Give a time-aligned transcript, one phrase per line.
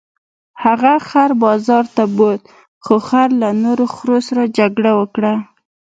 [0.63, 2.41] هغه خر بازار ته بوت
[2.83, 5.33] خو خر له نورو خرو سره جګړه وکړه.